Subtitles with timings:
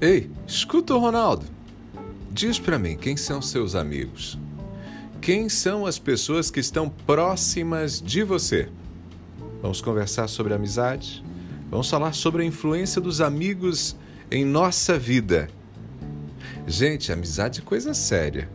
[0.00, 1.44] Ei, escuta o Ronaldo.
[2.30, 4.38] Diz para mim quem são seus amigos.
[5.20, 8.68] Quem são as pessoas que estão próximas de você?
[9.60, 11.24] Vamos conversar sobre amizade?
[11.68, 13.96] Vamos falar sobre a influência dos amigos
[14.30, 15.48] em nossa vida.
[16.64, 18.48] Gente, amizade é coisa séria.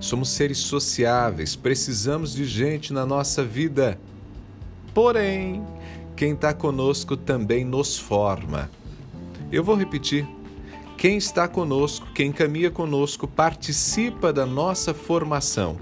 [0.00, 4.00] Somos seres sociáveis, precisamos de gente na nossa vida.
[4.94, 5.62] Porém,
[6.16, 8.70] quem está conosco também nos forma.
[9.52, 10.37] Eu vou repetir.
[10.98, 15.78] Quem está conosco, quem caminha conosco, participa da nossa formação.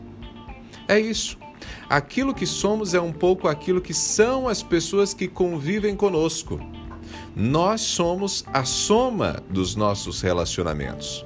[0.86, 1.38] É isso.
[1.88, 6.60] Aquilo que somos é um pouco aquilo que são as pessoas que convivem conosco.
[7.34, 11.24] Nós somos a soma dos nossos relacionamentos.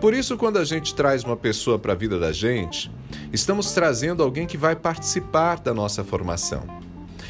[0.00, 2.90] Por isso, quando a gente traz uma pessoa para a vida da gente,
[3.30, 6.80] estamos trazendo alguém que vai participar da nossa formação.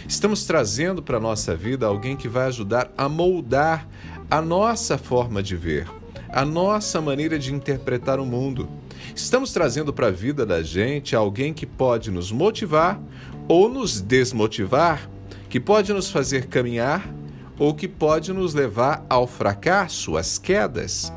[0.06, 3.88] Estamos trazendo para a nossa vida alguém que vai ajudar a moldar
[4.30, 5.89] a nossa forma de ver,
[6.28, 8.69] a nossa maneira de interpretar o mundo.
[9.14, 13.00] Estamos trazendo para a vida da gente alguém que pode nos motivar
[13.48, 15.11] ou nos desmotivar,
[15.48, 17.12] que pode nos fazer caminhar
[17.59, 21.12] ou que pode nos levar ao fracasso, às quedas.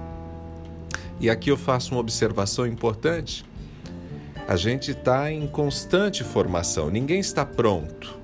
[1.19, 3.45] E aqui eu faço uma observação importante.
[4.47, 8.17] A gente está em constante formação, ninguém está pronto.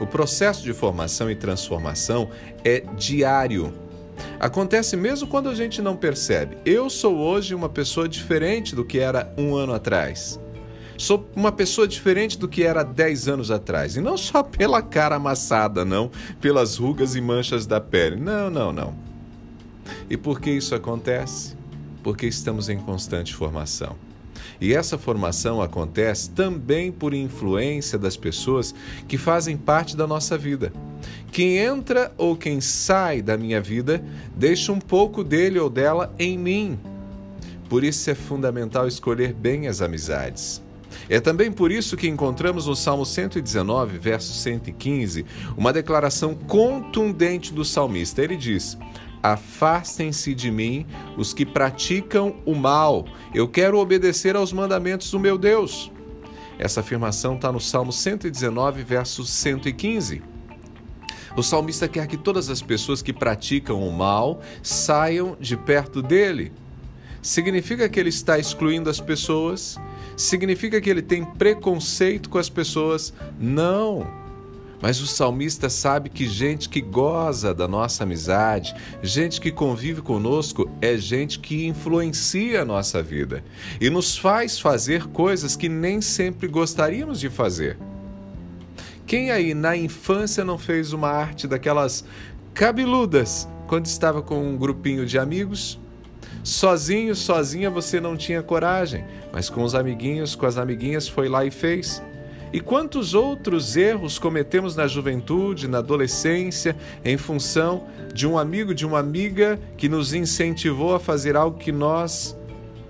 [0.00, 2.30] O processo de formação e transformação
[2.64, 3.85] é diário.
[4.38, 6.58] Acontece mesmo quando a gente não percebe.
[6.64, 10.38] Eu sou hoje uma pessoa diferente do que era um ano atrás.
[10.98, 13.96] Sou uma pessoa diferente do que era 10 anos atrás.
[13.96, 18.16] E não só pela cara amassada, não, pelas rugas e manchas da pele.
[18.16, 18.94] Não, não, não.
[20.08, 21.56] E por que isso acontece?
[22.02, 23.96] Porque estamos em constante formação.
[24.60, 28.74] E essa formação acontece também por influência das pessoas
[29.06, 30.72] que fazem parte da nossa vida.
[31.30, 34.02] Quem entra ou quem sai da minha vida
[34.34, 36.78] deixa um pouco dele ou dela em mim.
[37.68, 40.62] Por isso é fundamental escolher bem as amizades.
[41.08, 45.24] É também por isso que encontramos no Salmo 119, verso 115,
[45.56, 48.22] uma declaração contundente do salmista.
[48.22, 48.78] Ele diz:
[49.22, 53.04] Afastem-se de mim os que praticam o mal.
[53.34, 55.90] Eu quero obedecer aos mandamentos do meu Deus.
[56.58, 60.22] Essa afirmação está no Salmo 119, verso 115.
[61.36, 66.50] O salmista quer que todas as pessoas que praticam o mal saiam de perto dele.
[67.20, 69.76] Significa que ele está excluindo as pessoas?
[70.16, 73.12] Significa que ele tem preconceito com as pessoas?
[73.38, 74.06] Não.
[74.80, 80.70] Mas o salmista sabe que gente que goza da nossa amizade, gente que convive conosco,
[80.80, 83.44] é gente que influencia a nossa vida
[83.80, 87.76] e nos faz fazer coisas que nem sempre gostaríamos de fazer.
[89.06, 92.04] Quem aí na infância não fez uma arte daquelas
[92.52, 95.78] cabeludas quando estava com um grupinho de amigos?
[96.42, 101.44] Sozinho, sozinha você não tinha coragem, mas com os amiguinhos, com as amiguinhas foi lá
[101.44, 102.02] e fez.
[102.52, 108.84] E quantos outros erros cometemos na juventude, na adolescência, em função de um amigo, de
[108.84, 112.36] uma amiga que nos incentivou a fazer algo que nós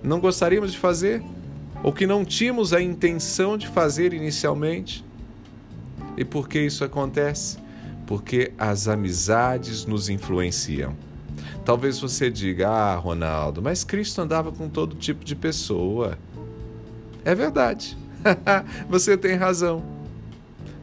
[0.03, 1.23] não gostaríamos de fazer?
[1.83, 5.06] Ou que não tínhamos a intenção de fazer inicialmente?
[6.17, 7.59] E por que isso acontece?
[8.07, 10.95] Porque as amizades nos influenciam.
[11.65, 16.19] Talvez você diga: Ah, Ronaldo, mas Cristo andava com todo tipo de pessoa.
[17.25, 17.99] É verdade.
[18.89, 19.85] Você tem razão.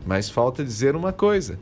[0.06, 1.58] Mas falta dizer uma coisa: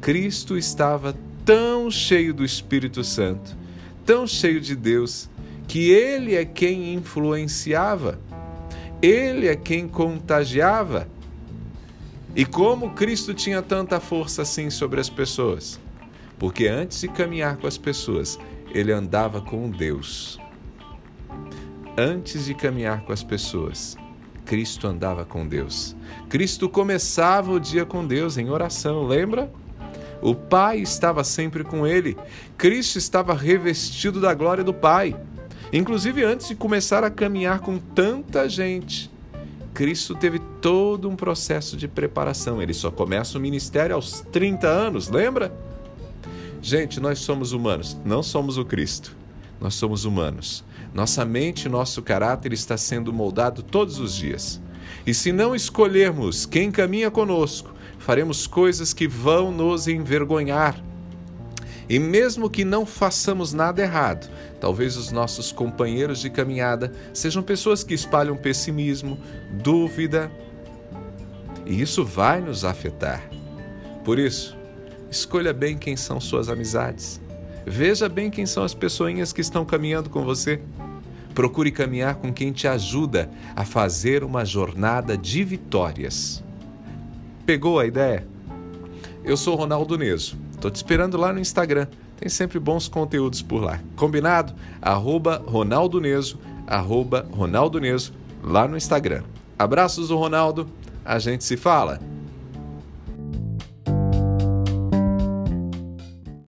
[0.00, 3.56] Cristo estava tão cheio do Espírito Santo,
[4.04, 5.30] tão cheio de Deus,
[5.66, 8.18] que ele é quem influenciava,
[9.00, 11.08] ele é quem contagiava.
[12.36, 15.80] E como Cristo tinha tanta força assim sobre as pessoas?
[16.38, 18.38] Porque antes de caminhar com as pessoas,
[18.74, 20.38] ele andava com Deus.
[21.96, 23.96] Antes de caminhar com as pessoas,
[24.44, 25.96] Cristo andava com Deus.
[26.28, 29.50] Cristo começava o dia com Deus em oração, lembra?
[30.20, 32.18] O Pai estava sempre com ele.
[32.58, 35.18] Cristo estava revestido da glória do Pai.
[35.72, 39.10] Inclusive antes de começar a caminhar com tanta gente,
[39.76, 42.62] Cristo teve todo um processo de preparação.
[42.62, 45.54] Ele só começa o ministério aos 30 anos, lembra?
[46.62, 49.14] Gente, nós somos humanos, não somos o Cristo.
[49.60, 50.64] Nós somos humanos.
[50.94, 54.62] Nossa mente nosso caráter está sendo moldado todos os dias.
[55.06, 60.82] E se não escolhermos quem caminha conosco, faremos coisas que vão nos envergonhar.
[61.88, 64.28] E mesmo que não façamos nada errado,
[64.60, 69.18] talvez os nossos companheiros de caminhada sejam pessoas que espalham pessimismo,
[69.62, 70.30] dúvida,
[71.64, 73.22] e isso vai nos afetar.
[74.04, 74.56] Por isso,
[75.10, 77.20] escolha bem quem são suas amizades.
[77.66, 80.60] Veja bem quem são as pessoinhas que estão caminhando com você.
[81.34, 86.42] Procure caminhar com quem te ajuda a fazer uma jornada de vitórias.
[87.44, 88.26] Pegou a ideia?
[89.24, 90.45] Eu sou Ronaldo Neso.
[90.56, 91.86] Estou te esperando lá no Instagram.
[92.18, 93.78] Tem sempre bons conteúdos por lá.
[93.94, 94.54] Combinado?
[94.80, 98.12] Arroba Ronaldo Neso, arroba Ronaldo Neso,
[98.42, 99.22] lá no Instagram.
[99.58, 100.66] Abraços do Ronaldo.
[101.04, 102.00] A gente se fala.